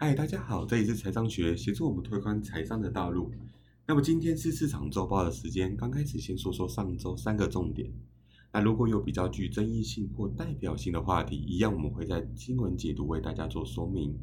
[0.00, 3.32] 嗨，大家好，这里是财商学，协助我们推宽财商的道路。
[3.84, 7.92] 那么今天是市场周报的时间，刚开始先说说上周三个重点。
[8.52, 14.16] 那如果有比较具争议性或代表性的话题，一样我们会在新闻解读为大家做说明。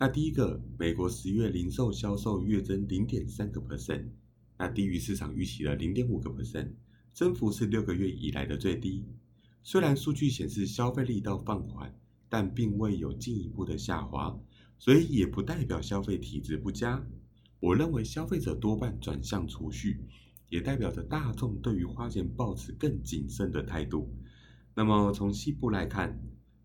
[0.00, 4.06] 那第一个，美国十月零售销售月增零点三个 percent，
[4.58, 6.70] 那低于市场预期的零点五个 percent，
[7.14, 9.04] 增幅是六个月以来的最低。
[9.62, 11.94] 虽然数据显示消费力道放缓，
[12.30, 14.40] 但并未有进一步的下滑，
[14.78, 17.04] 所以也不代表消费体质不佳。
[17.58, 20.00] 我认为消费者多半转向储蓄，
[20.48, 24.14] 也代表着大众对于花钱保持更谨慎的态度。
[24.74, 26.18] 那么从细部来看，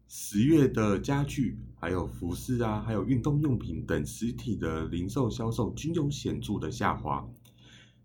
[0.08, 7.28] 十月的家具、还有服饰啊，还有运动用品等实体的零售销售均有显著的下滑，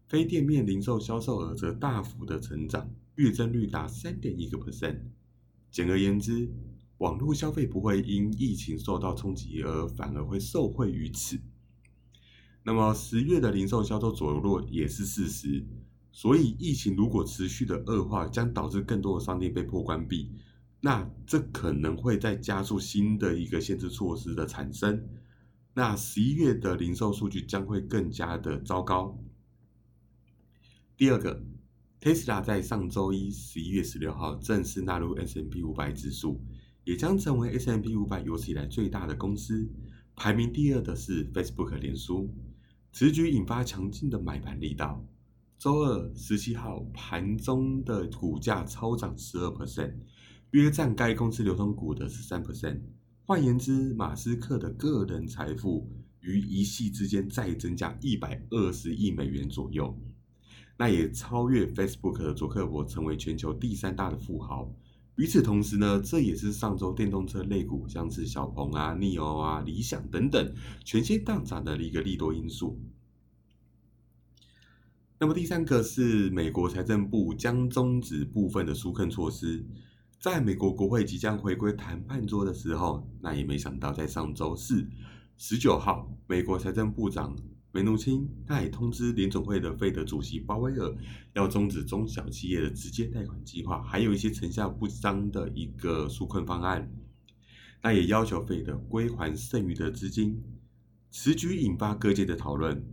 [0.09, 4.99] 非店面零售销售额则大幅的成长，月增率达三点一个 percent。
[5.71, 6.51] 简而言之，
[7.01, 11.41] 网络消费不会因疫情受到冲击而反而会受惠于此。
[12.63, 15.65] 那么十月的零售销售走弱也是事实，
[16.13, 20.31] 所以疫情如果持续的恶化，将导致更多的商店被迫关闭，
[20.83, 25.03] 那这可能会再加速新的一个限制措施的产生，
[25.73, 29.19] 那十一月的零售数据将会更加的糟糕。
[30.99, 31.43] 第二个
[31.99, 36.39] ，Tesla 在上周一十一月十六号正式纳入 S&P 五百指数，
[36.91, 39.65] 也将成为 S M P 五百有史以来最大的公司，
[40.17, 42.29] 排名第二的是 Facebook 脸书。
[42.91, 45.07] 此举引发强劲的买盘力道。
[45.57, 49.95] 周二十七号盘中的股价超涨十二 percent，
[50.51, 52.81] 约占该公司流通股的十三 percent。
[53.25, 55.89] 换言之，马斯克的个人财富
[56.23, 59.97] 于一夕之间再增加一百二十亿美元左右，
[60.77, 64.75] 那也超越 Facebook 的佐克伯，成为全球第三大的富豪。
[65.17, 72.81] 与此同时呢，这也是上周电动车类股，像是小鹏啊、逆欧啊、理想等等全线大涨的一个利多因素。
[75.19, 79.63] 那么第三个是美国财政部将终止部分的纾困措施，
[80.19, 84.89] 在美国国会即将回归谈判桌的时候，那也没想到在上周四
[85.37, 87.37] 十九号，美国财政部长。
[87.73, 90.97] 梅努钦他也通知联总会的费德主席鲍威尔，
[91.35, 96.91] 要终止中小企业的直接贷款计划，还有一些成效不彰的一个纾困方案。
[97.83, 100.43] 那也要求费德归还剩余的资金。
[101.11, 102.85] 此举引发各界的讨论，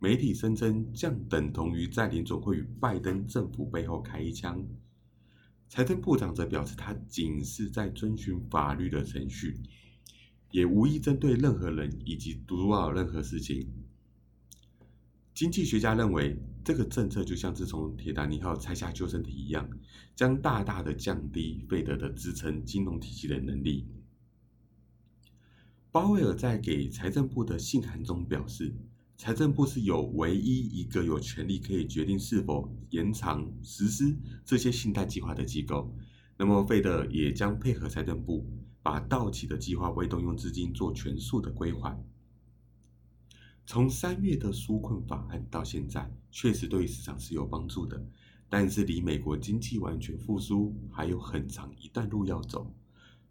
[0.00, 4.66] 媒体声称将等同于在联总会与拜登政府背后开一枪。
[5.68, 9.56] 财政部长则表示，他仅是在遵循法律的程序，
[10.50, 13.66] 也无意针对任何人以及阻扰任何事情。
[15.34, 19.68] 经济学家认为，这个政策就像自从铁达尼号拆下救生艇一样，
[20.14, 23.84] 将大大的降低费德的支撑金融体系的能力。
[25.90, 28.72] 鲍威尔在给财政部的信函中表示，
[29.16, 35.92] 财政部是有唯一一个有权利可以决定是否延长实施这些信贷计划的机构。
[36.36, 38.46] 那么，费德也将配合财政部，
[38.82, 42.00] 把到期的计划未动用资金做全数的归还。
[43.66, 48.04] 从三月的纾困法案到现在，确实对市场是有帮助的，
[48.48, 52.70] 但是离美国经济完全复苏还有很长一段路要走。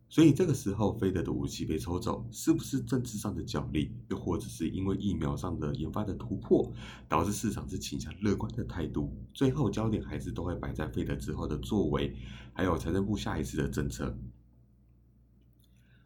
[0.09, 6.71] 所以这个时候，费德的武器被抽走，是不是政治上的角力，又或者是因为疫苗上的研发的突破，
[7.07, 9.15] 导致市场是倾向乐观的态度？
[9.33, 12.15] 最后焦点还是都会摆在费德之后的作为，
[12.53, 14.15] 还有财政部下一次的政策。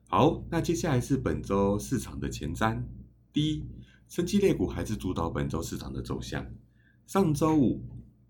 [0.10, 2.84] 好，那接下来是本周市场的前瞻，
[3.32, 3.66] 第一。
[4.10, 6.46] 生机类股还是主导本周市场的走向。
[7.06, 7.82] 上周五，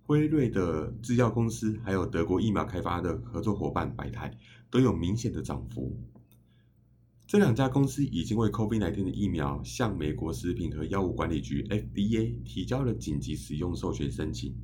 [0.04, 4.36] 辉瑞的制药公司还有德国疫苗开发的合作伙伴百泰
[4.70, 5.98] 都有明显的涨幅。
[7.28, 14.56] 这两家公司已经为 COVID-19 的疫苗向美国食品和药物管理局 FDA 提交了紧急使用授权申请。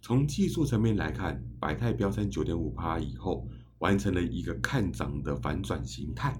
[0.00, 3.48] 从技术层面来看，百泰飙升九点五趴以后，
[3.78, 6.38] 完成了一个看涨的反转形态。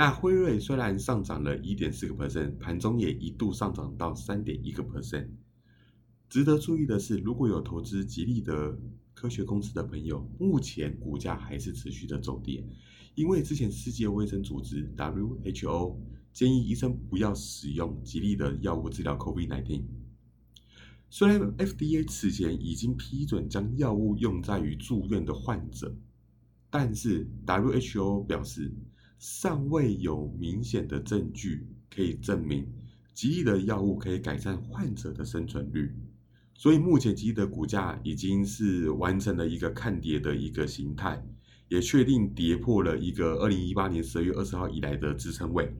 [0.00, 5.28] 那辉瑞虽然上涨了一点四个 percent，盘中也一度上涨到三点一个 percent。
[6.26, 8.80] 值得注意的是，如果有投资吉利的
[9.12, 12.66] 科学公司的朋友，目前股价还是持续的走跌，
[13.14, 15.98] 因为之前世界卫生组织 WHO
[16.32, 19.82] 建议医生不要使用吉利的药物治疗 COVID-19。
[21.10, 25.94] 虽然 FDA 此前已经批准将药物用在于住院的患者，
[26.70, 28.72] 但是 WHO 表示。
[29.20, 32.66] 尚未有明显的证据可以证明
[33.12, 35.94] 吉利的药物可以改善患者的生存率，
[36.54, 41.22] 所以目前吉利的股价已经是完成了一个看跌的一个形态，
[41.68, 45.70] 也确定跌破了一个二零一八年十二月二十号以来的支撑位。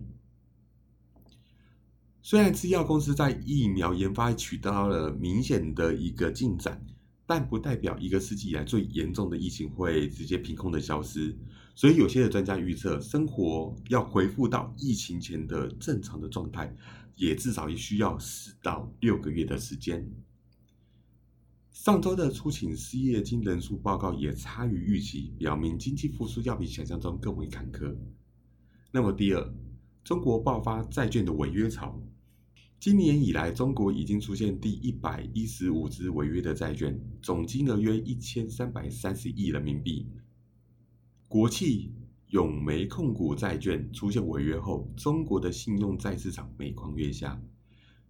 [2.21, 6.85] 虽然制药公司在疫苗研发取得了明显的一个进展，
[7.25, 11.35] 但不代表一个世纪以来最严重的疫情会直接凭空的消失。
[11.81, 16.77] 所以有些的专家预测，生活要恢复到疫情前的正常的状态，
[17.17, 20.07] 也至少也需要四到六个月的时间。
[21.73, 27.97] 上周的出勤失业金人数报告也差于预期，表明经济复苏要比想象中更为坎坷。
[28.93, 29.55] 那么第二，
[30.05, 31.99] 中国爆发债券的违约潮。
[32.79, 40.07] 今年以来，中国已经出现第一百一十五支违约的债券，总金额约一千三百三十亿人民币。
[41.31, 41.93] 国企
[42.31, 47.41] 永煤控股债券出现违约后，中国的信用债市场每况愈下，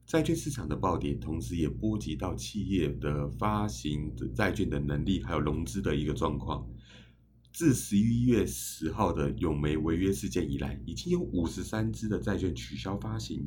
[0.06, 6.67] 债券市场的暴跌，同时也波及到企业的发行债券的能力，还有融资的一个状况。
[7.52, 13.46] 自十一月十号的永煤违约事件以来，已经有五十三支的债券取消发行。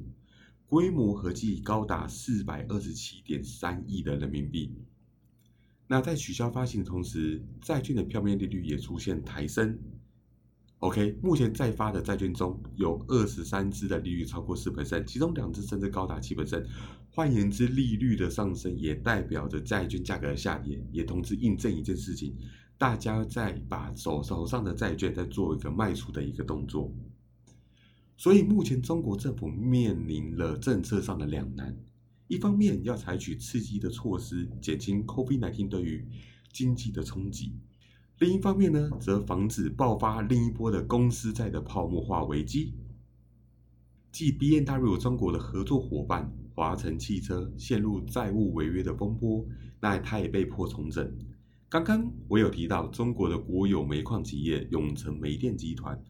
[0.68, 4.72] 规模合计高达四百二十七点三亿的人民币。
[5.88, 9.78] 那在取消发行的同时，债券的票面利率也出现抬升。
[10.80, 16.66] OK，目前在发的债券中有二十三只的利率超过四百分其中两支甚至高达七百分。
[17.10, 22.36] 换言之，利率的上升也代表着债券价格的下跌，也同时印证一件事情：
[22.78, 26.92] 大家在把手手上的债券在做一个卖出的一个动作。
[28.18, 31.78] 所以目前中国政府面临了政策上的两难，
[32.28, 36.08] 一方面要采取刺激的措施减轻 COVID-19 对于
[36.52, 37.54] 经济的冲击，
[38.20, 42.74] 另一方面呢，则防止爆发另一波的公司债的泡沫化危机。
[44.12, 49.46] 继 B N W 中国的合作伙伴华晨汽车陷入债务违约的风波，
[49.80, 51.18] 那它也被迫重整。
[51.68, 56.02] 刚刚我有提到中国的国有煤矿企业永成煤电集团。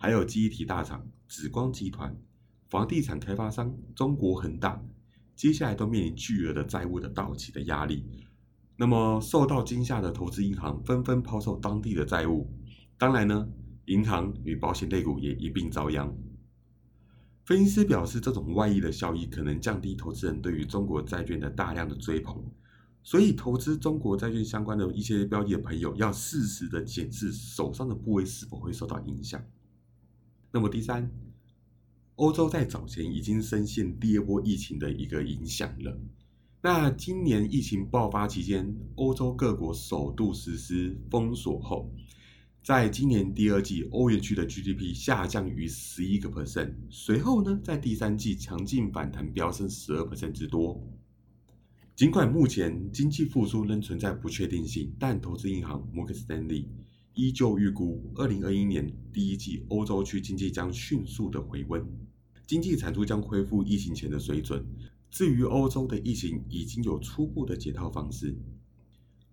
[0.00, 2.16] 还有记忆体大厂紫光集团、
[2.68, 4.80] 房地产开发商中国恒大，
[5.38, 8.04] 接下来都面临巨额的债务的到期的压力。
[8.76, 12.50] 那么受到惊吓的投资银行纷纷抛售当地的债务，
[12.98, 13.48] 当然呢，
[13.84, 16.12] 银行与保险类股也一并遭殃。
[17.44, 22.44] 分析师表示，这种外溢的效益可能降低投资人对于中国债券的大量的追捧，
[23.04, 29.40] 所以投资中国债券相关的一些标的的朋友，要适时的检视手上的部位是否会受到影响。
[30.50, 31.08] 那么第三，
[32.18, 36.00] 欧洲在早前已经深陷第二波疫情的一个影响了。
[36.60, 41.94] 那今年疫情爆发期间，欧洲各国首度实施封锁后，
[42.60, 50.84] 在今年第二季，欧元区的 GDP 下降逾十一个 percent，随后呢，在第三季强劲反弹，飙升十二 percent 之多。
[51.94, 56.68] 尽管目前经济复苏仍存在不确定性，但投资银行摩根士丹利。
[57.14, 61.84] 依旧预估，二零二一年第一季欧洲区经济将迅速的回温，
[62.48, 64.64] 经济产出将恢复疫情前的水准。
[65.10, 68.34] 至于欧洲的疫情，已经有初步的解套方式。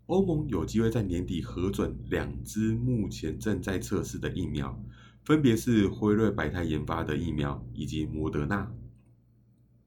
[0.07, 4.77] 欧盟有机会在年底核准两支目前正在测试的疫苗，
[5.23, 8.69] 分别是辉瑞、百泰研发的疫苗以及摩德纳。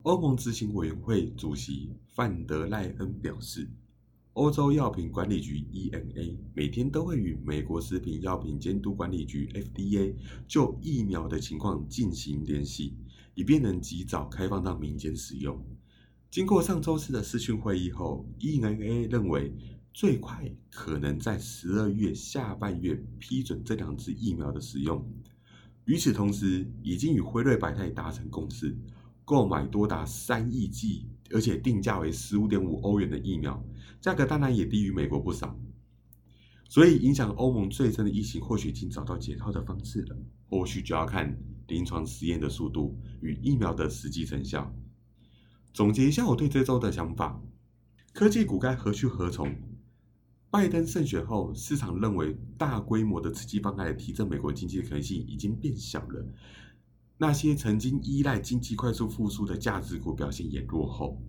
[0.05, 3.69] 欧盟执行委员会主席范德赖恩表示。
[4.35, 10.15] 欧洲药品管理局 （EMA） 每天都会与美国食品药品监督管理局 （FDA）
[10.47, 12.95] 就疫苗的情况进行联系，
[13.39, 15.65] 以便能及早开放到民间使用。
[16.29, 19.07] 经过上周四的视讯会议后，E.N.A.
[19.07, 19.55] 认为
[19.95, 25.09] 最快可能在十二月下半月批准这两支疫苗的使用。
[25.85, 28.77] 与此同时，已经与辉瑞、百泰达成共识，
[29.25, 33.65] 购买多达三亿剂，而且定价为十五点五欧元的疫苗。
[34.01, 35.57] 价格当然也低于美国不少，
[36.69, 40.17] 所以影响欧盟最深的疫情或许已经找到解套的方式了，
[40.51, 41.35] 后续就要看
[41.67, 44.71] 临床实验的速度与疫苗的实际成效。
[45.73, 47.41] 总结一下我对这周的想法：
[48.13, 49.55] 科技股该何去何从？
[50.51, 56.27] 拜登胜选后，市场认为大规模的刺激方案提振美国经济的可能性已经变小了，
[57.19, 61.23] 那些曾经依赖经济快速复苏的价值股表现也落后。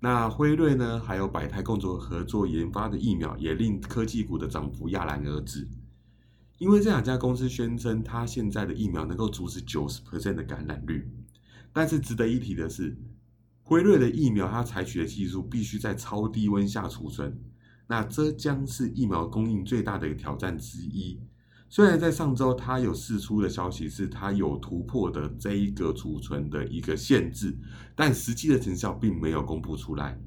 [0.00, 1.00] 那辉瑞呢？
[1.00, 5.66] 还有百泰共同合作研发的疫苗，也令科技股的涨幅戛然而止。
[6.58, 11.10] 因为这两家公司宣称，它现在的疫苗能够阻止九十 percent 的感染率。
[11.72, 12.96] 但是值得一提的是，
[13.62, 17.36] 辉瑞的疫苗它采取的技术必须在超低温下储存，
[17.88, 21.20] 那这将是疫苗供应最大的挑战之一。
[21.70, 27.54] 虽然在上周，它有释出的消息是它有突破的这一个储存的一个限制，
[27.94, 30.18] 但实际的成效并没有公布出来。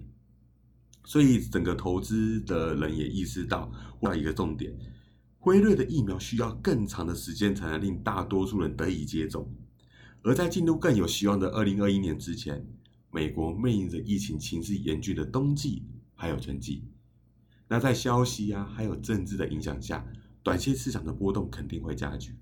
[1.03, 4.71] 所以整个投资的人也意识到，到一个重点，
[5.39, 9.51] 辉瑞的疫苗需要更长的时间才能令大多数人得以接种，
[10.21, 12.63] 而在进入更有希望的二零二一年之前，
[13.09, 16.83] 美国面临着疫情情势严峻的冬季还有春季。
[17.67, 20.05] 那在消息啊还有政治的影响下，
[20.43, 22.35] 短线市场的波动肯定会加剧。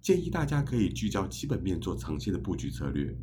[0.00, 3.16] 建议大家可以聚焦基本面做长线的布局策略。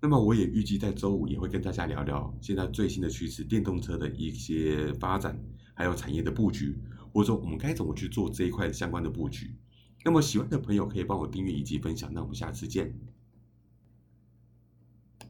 [0.00, 5.40] 那么我也预计在周五也会跟大家聊聊现在最新的趋势，电动车的一些发展，
[5.74, 6.76] 还有产业的布局。
[7.12, 9.54] 或者说我们该怎么去做这一块相关的布局？
[10.04, 12.12] 那么喜欢的朋友可以帮我订阅以及分享。
[12.12, 12.94] 那我们下次见。